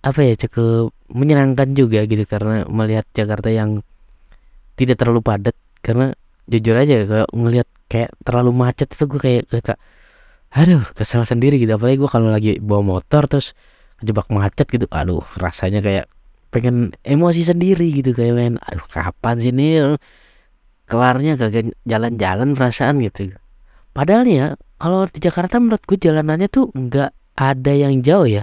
apa 0.04 0.20
ya 0.20 0.34
cukup 0.36 0.92
menyenangkan 1.08 1.72
juga 1.72 2.04
gitu 2.04 2.24
karena 2.28 2.68
melihat 2.68 3.08
Jakarta 3.16 3.48
yang 3.48 3.80
tidak 4.76 5.00
terlalu 5.00 5.20
padat. 5.24 5.56
Karena 5.84 6.12
jujur 6.48 6.76
aja 6.76 7.04
kalau 7.04 7.28
ngelihat 7.32 7.68
kayak 7.88 8.10
terlalu 8.24 8.50
macet 8.52 8.88
itu 8.92 9.04
gue 9.04 9.20
kayak, 9.20 9.42
kayak 9.48 9.78
aduh 10.52 10.84
kesel 10.92 11.24
sendiri 11.24 11.56
gitu. 11.60 11.72
Apalagi 11.76 11.98
gue 12.00 12.10
kalau 12.10 12.28
lagi 12.28 12.58
bawa 12.60 13.00
motor 13.00 13.24
terus 13.30 13.56
kejebak 14.02 14.28
macet 14.28 14.66
gitu 14.68 14.86
aduh 14.90 15.24
rasanya 15.38 15.80
kayak 15.80 16.06
pengen 16.50 16.94
emosi 17.02 17.50
sendiri 17.50 17.90
gitu 17.94 18.14
kayak 18.14 18.34
main 18.34 18.54
aduh 18.62 18.86
kapan 18.86 19.40
sih 19.40 19.50
ini 19.50 19.96
kelarnya 20.84 21.36
kagak 21.40 21.72
jalan-jalan 21.88 22.52
perasaan 22.52 23.00
gitu. 23.00 23.34
Padahal 23.94 24.26
ya 24.26 24.46
kalau 24.76 25.06
di 25.08 25.18
Jakarta 25.22 25.62
menurut 25.62 25.82
gue 25.86 25.98
jalanannya 25.98 26.48
tuh 26.50 26.68
nggak 26.74 27.10
ada 27.38 27.72
yang 27.72 28.02
jauh 28.04 28.26
ya. 28.28 28.42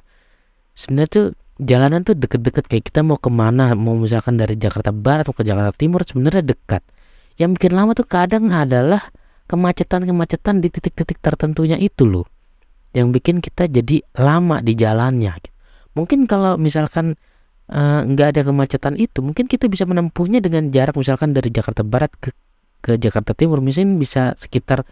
Sebenarnya 0.73 1.11
tuh 1.11 1.25
jalanan 1.61 2.01
tuh 2.01 2.17
deket-deket 2.17 2.65
kayak 2.65 2.89
kita 2.89 3.05
mau 3.05 3.19
ke 3.19 3.29
mana 3.29 3.75
mau 3.77 3.93
misalkan 3.93 4.39
dari 4.39 4.57
Jakarta 4.57 4.89
Barat 4.89 5.29
mau 5.29 5.35
ke 5.35 5.43
Jakarta 5.45 5.71
Timur 5.75 6.01
sebenarnya 6.01 6.41
dekat. 6.41 6.81
Yang 7.37 7.49
bikin 7.59 7.71
lama 7.77 7.91
tuh 7.93 8.07
kadang 8.07 8.49
adalah 8.49 9.11
kemacetan-kemacetan 9.51 10.63
di 10.63 10.71
titik-titik 10.71 11.19
tertentunya 11.19 11.75
itu 11.75 12.07
loh 12.07 12.25
yang 12.91 13.15
bikin 13.15 13.39
kita 13.39 13.71
jadi 13.71 14.03
lama 14.19 14.59
di 14.59 14.75
jalannya. 14.75 15.35
Mungkin 15.95 16.27
kalau 16.27 16.55
misalkan 16.55 17.19
nggak 17.71 18.27
uh, 18.27 18.31
ada 18.35 18.41
kemacetan 18.43 18.99
itu. 18.99 19.23
Mungkin 19.23 19.47
kita 19.47 19.71
bisa 19.71 19.87
menempuhnya 19.87 20.43
dengan 20.43 20.67
jarak. 20.69 20.99
Misalkan 20.99 21.31
dari 21.31 21.47
Jakarta 21.47 21.87
Barat 21.87 22.11
ke 22.19 22.35
ke 22.81 22.97
Jakarta 22.97 23.31
Timur 23.31 23.61
misalnya 23.61 23.95
bisa 23.95 24.23
sekitar 24.35 24.83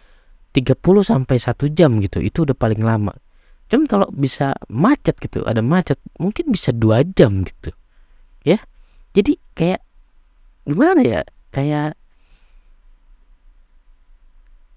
30 0.56 0.80
sampai 1.04 1.36
satu 1.36 1.68
jam 1.68 2.00
gitu. 2.00 2.24
Itu 2.24 2.48
udah 2.48 2.56
paling 2.56 2.80
lama. 2.80 3.12
Cuman 3.68 3.86
kalau 3.86 4.08
bisa 4.10 4.56
macet 4.72 5.14
gitu 5.20 5.44
ada 5.46 5.60
macet 5.60 6.00
mungkin 6.16 6.50
bisa 6.50 6.72
dua 6.72 7.04
jam 7.04 7.44
gitu. 7.44 7.70
Ya. 8.42 8.58
Jadi 9.12 9.36
kayak 9.52 9.84
gimana 10.64 11.04
ya? 11.04 11.20
Kayak 11.52 12.00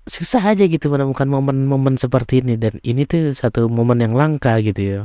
susah 0.03 0.43
aja 0.43 0.67
gitu 0.67 0.91
menemukan 0.91 1.25
momen-momen 1.25 1.95
seperti 1.95 2.43
ini. 2.43 2.59
Dan 2.59 2.83
ini 2.83 3.07
tuh 3.07 3.31
satu 3.31 3.71
momen 3.71 4.03
yang 4.03 4.11
langka 4.11 4.59
gitu 4.59 4.81
ya. 4.83 5.01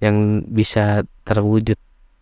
Yang 0.00 0.48
bisa 0.48 1.04
terwujud 1.28 1.76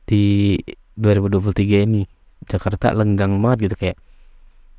di 0.08 0.56
2023 0.96 1.84
ini. 1.84 2.02
Jakarta 2.48 2.96
lenggang 2.96 3.36
banget 3.44 3.68
gitu 3.68 3.76
kayak 3.76 3.98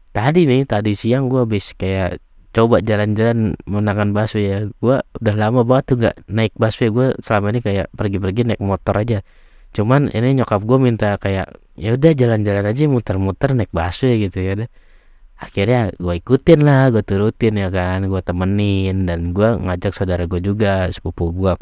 tadi 0.09 0.49
nih 0.49 0.65
tadi 0.65 0.97
siang 0.97 1.29
gue 1.29 1.45
habis 1.45 1.77
kayak 1.77 2.17
coba 2.49 2.81
jalan-jalan 2.81 3.53
menakan 3.69 4.11
busway 4.11 4.49
ya. 4.49 4.59
Gue 4.81 4.97
udah 5.21 5.35
lama 5.37 5.61
banget 5.61 5.85
tuh 5.85 5.95
nggak 6.01 6.15
naik 6.33 6.53
busway. 6.57 6.89
Gue 6.89 7.07
selama 7.21 7.53
ini 7.53 7.59
kayak 7.61 7.87
pergi-pergi 7.93 8.41
naik 8.49 8.61
motor 8.63 8.95
aja. 8.97 9.19
Cuman 9.69 10.09
ini 10.09 10.41
nyokap 10.41 10.65
gue 10.65 10.77
minta 10.81 11.13
kayak 11.21 11.53
ya 11.77 11.93
udah 11.93 12.11
jalan-jalan 12.17 12.65
aja 12.65 12.81
muter-muter 12.89 13.53
naik 13.53 13.71
busway 13.71 14.17
gitu 14.25 14.41
ya 14.41 14.65
akhirnya 15.39 15.95
gue 15.95 16.19
ikutin 16.19 16.67
lah 16.67 16.91
gue 16.91 16.99
turutin 16.99 17.55
ya 17.55 17.69
kan 17.71 18.03
gue 18.03 18.21
temenin. 18.25 19.05
Dan 19.05 19.31
gue 19.31 19.49
ngajak 19.61 19.93
saudara 19.93 20.25
gue 20.25 20.41
juga 20.41 20.89
sepupu 20.89 21.31
gue 21.31 21.53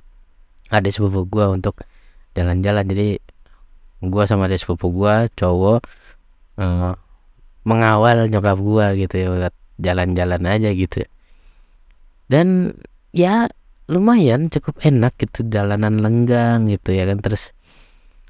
ada 0.72 0.90
sepupu 0.90 1.28
gue 1.28 1.46
untuk 1.52 1.84
jalan-jalan. 2.34 2.88
Jadi 2.88 3.27
gue 4.01 4.24
sama 4.30 4.46
ada 4.46 4.58
sepupu 4.58 4.94
gue 4.94 5.16
cowok 5.34 5.82
uh, 6.62 6.94
mengawal 7.66 8.30
nyokap 8.30 8.58
gue 8.62 8.86
gitu 9.08 9.16
ya 9.18 9.50
jalan-jalan 9.77 10.42
aja 10.48 10.70
gitu. 10.74 11.06
Dan 12.27 12.77
ya 13.13 13.48
lumayan 13.88 14.51
cukup 14.51 14.84
enak 14.84 15.16
gitu 15.22 15.48
jalanan 15.48 16.00
lenggang 16.01 16.66
gitu 16.68 16.96
ya 16.96 17.06
kan. 17.06 17.20
Terus 17.20 17.51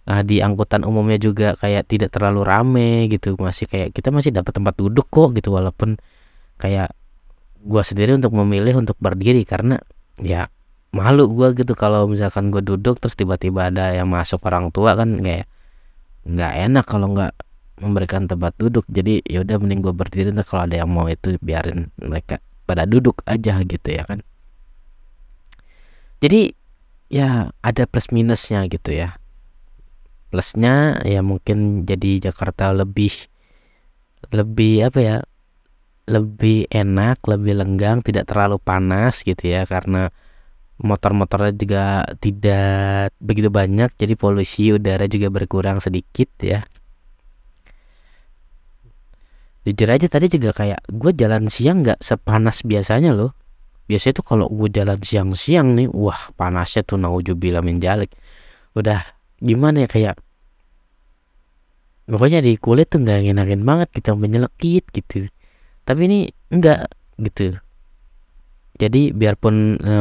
uh, 0.07 0.21
di 0.24 0.39
angkutan 0.39 0.88
umumnya 0.88 1.19
juga 1.19 1.53
kayak 1.59 1.91
tidak 1.91 2.09
terlalu 2.15 2.41
rame 2.47 2.91
gitu 3.12 3.36
masih 3.38 3.67
kayak 3.67 3.91
kita 3.91 4.09
masih 4.09 4.31
dapat 4.31 4.55
tempat 4.55 4.74
duduk 4.79 5.05
kok 5.12 5.36
gitu 5.36 5.53
walaupun 5.53 6.00
kayak 6.57 6.95
gua 7.62 7.83
sendiri 7.83 8.15
untuk 8.15 8.31
memilih 8.33 8.79
untuk 8.79 8.95
berdiri 8.97 9.43
karena 9.43 9.77
ya 10.17 10.47
malu 10.95 11.27
gua 11.29 11.51
gitu 11.53 11.75
kalau 11.75 12.07
misalkan 12.07 12.50
gua 12.50 12.63
duduk 12.63 12.97
terus 12.97 13.13
tiba-tiba 13.19 13.69
ada 13.69 13.93
yang 13.93 14.07
masuk 14.07 14.39
orang 14.47 14.71
tua 14.71 14.95
kan 14.95 15.19
kayak 15.19 15.45
nggak 16.27 16.53
enak 16.67 16.86
kalau 16.86 17.15
nggak 17.15 17.34
memberikan 17.81 18.25
tempat 18.25 18.53
duduk. 18.57 18.84
Jadi 18.89 19.24
ya 19.24 19.41
udah 19.46 19.57
mending 19.62 19.81
gue 19.86 19.93
berdiri 19.93 20.29
nah 20.34 20.43
kalau 20.43 20.67
ada 20.67 20.84
yang 20.84 20.89
mau 20.91 21.07
itu 21.07 21.38
biarin 21.39 21.93
mereka 22.01 22.41
pada 22.67 22.84
duduk 22.84 23.24
aja 23.24 23.62
gitu 23.63 23.89
ya 23.89 24.03
kan. 24.03 24.19
Jadi 26.19 26.51
ya 27.07 27.53
ada 27.62 27.84
plus 27.88 28.10
minusnya 28.12 28.65
gitu 28.67 28.91
ya. 28.91 29.15
Plusnya 30.27 31.00
ya 31.07 31.24
mungkin 31.24 31.88
jadi 31.88 32.29
Jakarta 32.29 32.75
lebih 32.75 33.31
lebih 34.27 34.91
apa 34.91 35.00
ya 35.00 35.17
lebih 36.10 36.67
enak 36.67 37.22
lebih 37.24 37.53
lenggang 37.63 38.03
tidak 38.03 38.27
terlalu 38.27 38.60
panas 38.60 39.24
gitu 39.24 39.48
ya. 39.48 39.63
Karena 39.63 40.12
motor-motornya 40.77 41.53
juga 41.57 42.05
tidak 42.22 43.13
begitu 43.17 43.50
banyak 43.50 43.98
jadi 43.98 44.13
polusi 44.13 44.69
udara 44.69 45.10
juga 45.10 45.34
berkurang 45.34 45.81
sedikit 45.81 46.29
ya. 46.41 46.62
Jujur 49.67 49.89
aja 49.91 50.07
tadi 50.07 50.31
juga 50.31 50.55
kayak 50.55 50.88
gue 50.88 51.12
jalan 51.12 51.51
siang 51.51 51.84
nggak 51.84 52.00
sepanas 52.00 52.63
biasanya 52.63 53.12
loh. 53.12 53.36
Biasanya 53.89 54.24
tuh 54.24 54.25
kalau 54.25 54.48
gue 54.48 54.72
jalan 54.72 55.00
siang-siang 55.00 55.75
nih 55.75 55.91
wah 55.91 56.31
panasnya 56.39 56.88
tuh 56.88 56.96
naujubillah 56.96 57.60
min 57.65 57.84
jalik. 57.84 58.13
Udah 58.77 59.03
gimana 59.43 59.84
ya 59.84 59.89
kayak 59.91 60.15
pokoknya 62.07 62.39
di 62.39 62.55
kulit 62.55 62.88
tuh 62.88 63.03
nggak 63.03 63.27
ngenakin 63.27 63.62
banget 63.67 63.89
kita 63.91 64.15
gitu, 64.15 64.22
menyelekit 64.22 64.85
gitu. 64.94 65.27
Tapi 65.83 66.01
ini 66.05 66.20
enggak 66.53 66.87
gitu 67.20 67.59
jadi 68.77 69.11
biarpun 69.11 69.81
e, 69.81 69.96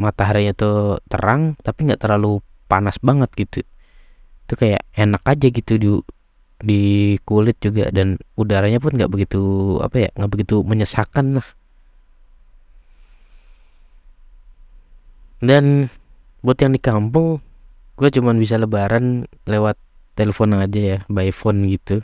mataharinya 0.00 0.52
tuh 0.56 0.98
terang 1.06 1.54
tapi 1.60 1.86
nggak 1.88 2.00
terlalu 2.00 2.40
panas 2.66 2.96
banget 2.98 3.30
gitu. 3.36 3.60
Itu 4.48 4.54
kayak 4.56 4.82
enak 4.96 5.22
aja 5.28 5.46
gitu 5.52 5.72
di 5.76 5.90
di 6.62 6.82
kulit 7.26 7.58
juga 7.58 7.90
dan 7.90 8.16
udaranya 8.38 8.78
pun 8.78 8.94
nggak 8.94 9.10
begitu 9.10 9.40
apa 9.82 10.08
ya 10.08 10.10
nggak 10.16 10.32
begitu 10.32 10.64
menyesakan 10.64 11.38
lah. 11.40 11.48
Dan 15.42 15.90
buat 16.40 16.58
yang 16.62 16.72
di 16.74 16.80
kampung 16.80 17.42
gue 17.98 18.08
cuman 18.08 18.38
bisa 18.38 18.56
lebaran 18.56 19.28
lewat 19.46 19.76
telepon 20.16 20.56
aja 20.56 20.80
ya 20.80 20.98
by 21.12 21.28
phone 21.34 21.66
gitu. 21.68 22.00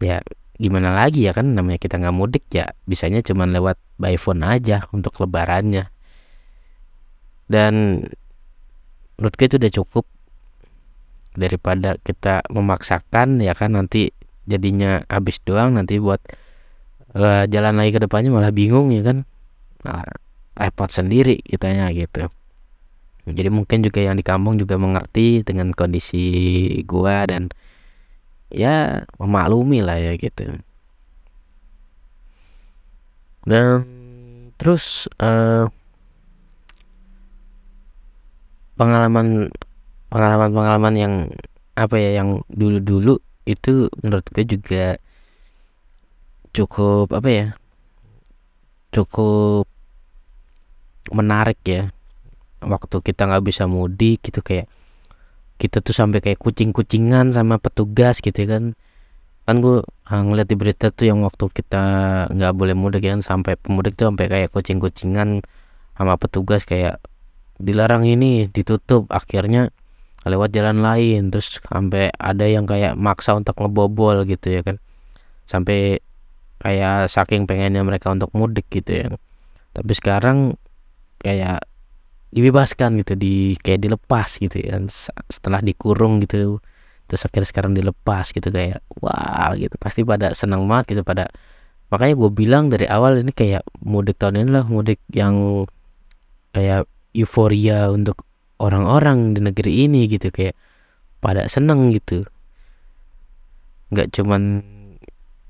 Ya 0.00 0.24
gimana 0.60 0.92
lagi 0.92 1.24
ya 1.24 1.32
kan 1.32 1.56
namanya 1.56 1.80
kita 1.80 1.96
nggak 1.96 2.12
mudik 2.12 2.44
ya 2.52 2.76
bisanya 2.84 3.24
cuman 3.24 3.56
lewat 3.56 3.80
by 3.96 4.20
phone 4.20 4.44
aja 4.44 4.84
untuk 4.92 5.16
lebarannya. 5.16 5.88
Dan 7.48 8.04
menurut 9.16 9.34
gue 9.34 9.46
itu 9.48 9.56
udah 9.56 9.72
cukup. 9.72 10.04
Daripada 11.30 11.96
kita 12.04 12.44
memaksakan 12.52 13.40
ya 13.40 13.56
kan 13.56 13.72
nanti 13.72 14.12
jadinya 14.44 15.06
habis 15.08 15.40
doang 15.40 15.78
nanti 15.78 15.96
buat 15.96 16.20
uh, 17.16 17.46
jalan 17.48 17.80
lagi 17.80 17.96
ke 17.96 18.00
depannya 18.04 18.28
malah 18.28 18.52
bingung 18.52 18.92
ya 18.92 19.00
kan. 19.00 19.24
Malah 19.80 20.12
repot 20.60 20.92
sendiri 20.92 21.40
kitanya 21.40 21.88
gitu. 21.96 22.28
Jadi 23.24 23.48
mungkin 23.48 23.80
juga 23.80 24.04
yang 24.04 24.20
di 24.20 24.24
kampung 24.26 24.60
juga 24.60 24.76
mengerti 24.76 25.40
dengan 25.40 25.72
kondisi 25.72 26.24
gua 26.84 27.24
dan 27.24 27.48
ya 28.50 29.06
memaklumi 29.16 29.80
lah 29.82 29.98
ya 29.98 30.12
gitu. 30.18 30.60
Dan 33.46 33.86
terus 34.60 35.08
uh, 35.22 35.70
pengalaman 38.76 39.48
pengalaman-pengalaman 40.12 40.94
yang 40.98 41.14
apa 41.78 41.96
ya 41.96 42.20
yang 42.20 42.44
dulu-dulu 42.52 43.16
itu 43.48 43.88
menurut 44.04 44.26
gue 44.28 44.44
juga 44.44 45.00
cukup 46.52 47.14
apa 47.14 47.28
ya 47.30 47.46
cukup 48.90 49.64
menarik 51.14 51.58
ya. 51.64 51.90
Waktu 52.60 53.00
kita 53.00 53.24
nggak 53.24 53.44
bisa 53.48 53.64
mudik 53.64 54.20
gitu 54.20 54.44
kayak 54.44 54.68
kita 55.60 55.84
tuh 55.84 55.92
sampai 55.92 56.24
kayak 56.24 56.40
kucing-kucingan 56.40 57.36
sama 57.36 57.60
petugas 57.60 58.24
gitu 58.24 58.48
kan. 58.48 58.72
Kan 59.44 59.56
gue 59.60 59.84
uh, 59.84 60.22
ngeliat 60.24 60.48
di 60.48 60.56
berita 60.56 60.88
tuh 60.88 61.12
yang 61.12 61.20
waktu 61.20 61.52
kita 61.52 61.82
nggak 62.32 62.52
boleh 62.56 62.72
mudik 62.72 63.04
kan 63.04 63.20
sampai 63.20 63.60
pemudik 63.60 63.92
tuh 64.00 64.08
sampai 64.08 64.26
kayak 64.32 64.48
kucing-kucingan 64.56 65.44
sama 66.00 66.16
petugas 66.16 66.64
kayak 66.64 66.96
dilarang 67.60 68.08
ini 68.08 68.48
ditutup 68.48 69.04
akhirnya 69.12 69.68
lewat 70.24 70.56
jalan 70.56 70.80
lain. 70.80 71.28
Terus 71.28 71.60
sampai 71.60 72.08
ada 72.16 72.48
yang 72.48 72.64
kayak 72.64 72.96
maksa 72.96 73.36
untuk 73.36 73.60
ngebobol 73.60 74.24
gitu 74.24 74.48
ya 74.48 74.64
kan. 74.64 74.80
Sampai 75.44 76.00
kayak 76.64 77.12
saking 77.12 77.44
pengennya 77.44 77.84
mereka 77.84 78.08
untuk 78.08 78.32
mudik 78.32 78.64
gitu 78.72 79.04
ya. 79.04 79.08
Tapi 79.76 79.92
sekarang 79.92 80.56
kayak 81.20 81.69
dibebaskan 82.30 83.02
gitu 83.02 83.18
di 83.18 83.58
kayak 83.58 83.82
dilepas 83.90 84.38
gitu 84.38 84.56
ya 84.62 84.78
setelah 85.26 85.58
dikurung 85.58 86.22
gitu 86.22 86.62
terus 87.10 87.26
akhirnya 87.26 87.50
sekarang 87.50 87.72
dilepas 87.74 88.30
gitu 88.30 88.54
kayak 88.54 88.86
wow, 89.02 89.50
gitu. 89.58 89.74
Pasti 89.82 90.06
pada 90.06 90.30
senang 90.30 90.70
banget 90.70 90.94
gitu 90.94 91.02
pada 91.02 91.26
makanya 91.90 92.14
gue 92.14 92.30
bilang 92.30 92.70
dari 92.70 92.86
awal 92.86 93.18
ini 93.18 93.34
kayak 93.34 93.66
mudik 93.82 94.14
tahun 94.14 94.46
ini 94.46 94.50
lah 94.54 94.64
mudik 94.70 95.02
yang 95.10 95.66
kayak 96.54 96.86
euforia 97.10 97.90
untuk 97.90 98.22
orang-orang 98.62 99.34
di 99.34 99.42
negeri 99.42 99.90
ini 99.90 100.06
gitu 100.06 100.30
kayak 100.30 100.54
pada 101.18 101.50
seneng 101.50 101.90
gitu. 101.90 102.22
Nggak 103.90 104.14
cuman 104.14 104.62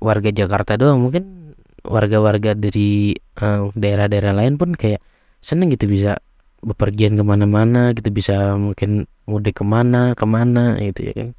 warga 0.01 0.33
Jakarta 0.33 0.81
doang 0.81 0.97
mungkin 1.05 1.53
warga-warga 1.85 2.57
dari 2.57 3.13
daerah 3.37 3.69
daerah-daerah 3.77 4.33
lain 4.33 4.57
pun 4.57 4.73
kayak 4.73 4.97
seneng 5.45 5.69
gitu 5.69 5.85
bisa 5.85 6.17
bepergian 6.61 7.17
ke 7.17 7.23
mana-mana 7.25 7.91
gitu 7.97 8.13
bisa 8.13 8.53
mungkin 8.57 9.09
mudik 9.25 9.61
ke 9.61 9.65
mana 9.65 10.13
ke 10.13 10.25
mana 10.25 10.77
gitu 10.79 11.11
ya 11.11 11.13
kan. 11.13 11.29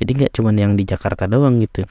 Jadi 0.00 0.10
nggak 0.16 0.32
cuman 0.32 0.54
yang 0.56 0.72
di 0.78 0.88
Jakarta 0.88 1.28
doang 1.28 1.60
gitu. 1.60 1.84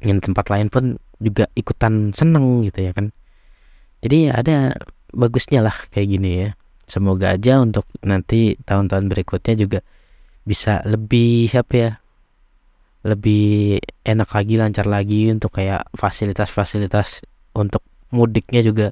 Yang 0.00 0.30
tempat 0.30 0.46
lain 0.48 0.70
pun 0.72 0.96
juga 1.18 1.50
ikutan 1.58 2.14
seneng 2.14 2.62
gitu 2.64 2.88
ya 2.88 2.92
kan. 2.94 3.10
Jadi 4.00 4.30
ada 4.30 4.78
bagusnya 5.12 5.60
lah 5.66 5.74
kayak 5.90 6.08
gini 6.08 6.30
ya. 6.46 6.48
Semoga 6.88 7.36
aja 7.36 7.60
untuk 7.60 7.84
nanti 8.00 8.56
tahun-tahun 8.64 9.12
berikutnya 9.12 9.54
juga 9.60 9.80
bisa 10.48 10.80
lebih 10.88 11.52
apa 11.52 11.74
ya 11.76 11.90
lebih 13.04 13.78
enak 14.02 14.28
lagi 14.32 14.54
lancar 14.56 14.86
lagi 14.88 15.28
untuk 15.28 15.54
kayak 15.54 15.86
fasilitas-fasilitas 15.94 17.22
untuk 17.54 17.84
mudiknya 18.10 18.64
juga 18.64 18.86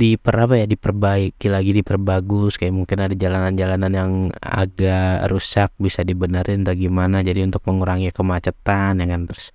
diper 0.00 0.48
apa 0.48 0.54
ya 0.56 0.66
diperbaiki 0.66 1.46
lagi 1.52 1.76
diperbagus 1.76 2.56
kayak 2.56 2.72
mungkin 2.72 3.04
ada 3.04 3.12
jalanan-jalanan 3.12 3.92
yang 3.92 4.12
agak 4.40 5.28
rusak 5.28 5.68
bisa 5.76 6.00
dibenerin 6.00 6.64
atau 6.64 6.72
gimana 6.72 7.20
jadi 7.20 7.44
untuk 7.44 7.60
mengurangi 7.68 8.08
kemacetan 8.08 9.04
ya 9.04 9.06
kan. 9.06 9.28
Terus 9.28 9.52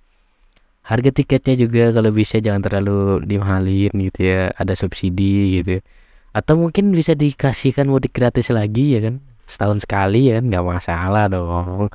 harga 0.86 1.10
tiketnya 1.10 1.54
juga 1.58 1.90
kalau 1.90 2.14
bisa 2.14 2.38
jangan 2.38 2.62
terlalu 2.62 3.26
dimahalin 3.26 3.90
gitu 3.90 4.20
ya 4.22 4.54
ada 4.54 4.78
subsidi 4.78 5.58
gitu 5.58 5.82
atau 6.30 6.54
mungkin 6.54 6.94
bisa 6.94 7.18
dikasihkan 7.18 7.90
mudik 7.90 8.14
gratis 8.14 8.54
lagi 8.54 8.94
ya 8.94 9.00
kan. 9.10 9.18
Setahun 9.50 9.82
sekali 9.82 10.30
ya 10.30 10.38
kan 10.38 10.44
nggak 10.50 10.64
masalah 10.64 11.24
dong 11.26 11.90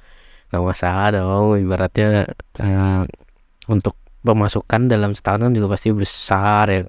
nggak 0.52 0.64
masalah 0.68 1.08
dong. 1.16 1.56
Ibaratnya 1.56 2.28
uh, 2.60 3.04
untuk 3.72 3.96
pemasukan 4.28 4.92
dalam 4.92 5.16
setahun 5.16 5.50
kan 5.50 5.54
juga 5.56 5.68
pasti 5.74 5.90
besar 5.96 6.66
ya 6.70 6.82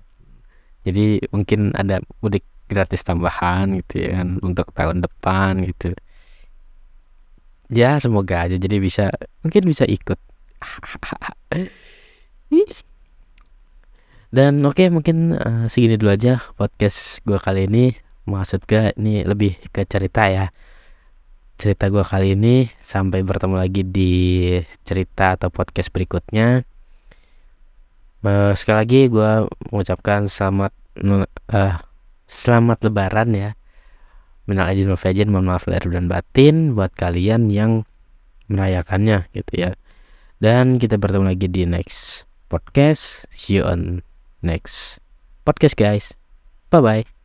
jadi 0.83 1.23
mungkin 1.31 1.71
ada 1.79 2.03
mudik 2.19 2.43
gratis 2.67 3.07
tambahan 3.07 3.79
gitu 3.79 4.03
ya 4.03 4.19
kan 4.19 4.43
untuk 4.43 4.75
tahun 4.75 5.05
depan 5.05 5.63
gitu. 5.69 5.95
Ya 7.73 7.97
semoga 8.03 8.49
aja 8.49 8.59
jadi 8.59 8.83
bisa 8.83 9.15
mungkin 9.47 9.63
bisa 9.65 9.87
ikut. 9.87 10.19
Dan 14.33 14.65
oke 14.65 14.81
okay, 14.81 14.89
mungkin 14.89 15.37
uh, 15.37 15.69
segini 15.69 16.01
dulu 16.01 16.17
aja 16.17 16.41
podcast 16.57 17.21
gue 17.23 17.37
kali 17.37 17.69
ini. 17.69 17.93
Maksud 18.25 18.65
gue 18.65 18.97
ini 18.97 19.29
lebih 19.29 19.61
ke 19.71 19.85
cerita 19.85 20.27
ya. 20.33 20.49
Cerita 21.61 21.93
gue 21.93 22.01
kali 22.01 22.35
ini 22.35 22.65
sampai 22.81 23.21
bertemu 23.23 23.61
lagi 23.61 23.85
di 23.85 24.13
cerita 24.89 25.37
atau 25.37 25.53
podcast 25.53 25.93
berikutnya 25.93 26.65
uh, 28.25 28.53
sekali 28.57 28.77
lagi 28.83 29.01
gue 29.11 29.33
mengucapkan 29.71 30.27
selamat 30.27 30.73
uh, 31.53 31.75
selamat 32.27 32.79
lebaran 32.89 33.31
ya. 33.35 33.51
Minal 34.49 34.75
aidin 34.75 34.91
wal 34.91 34.99
faizin 34.99 35.31
mohon 35.31 35.47
maaf 35.47 35.71
lahir 35.71 35.87
dan 35.93 36.11
batin 36.11 36.75
buat 36.75 36.91
kalian 36.99 37.47
yang 37.53 37.87
merayakannya 38.51 39.31
gitu 39.31 39.53
ya. 39.69 39.71
Dan 40.43 40.83
kita 40.83 40.99
bertemu 40.99 41.31
lagi 41.31 41.47
di 41.47 41.63
next 41.63 42.27
podcast. 42.51 43.31
See 43.31 43.63
you 43.63 43.63
on 43.63 44.03
next 44.43 44.99
podcast 45.47 45.79
guys. 45.79 46.15
Bye 46.73 46.83
bye 46.83 47.22